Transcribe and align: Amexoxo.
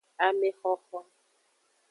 Amexoxo. 0.25 0.99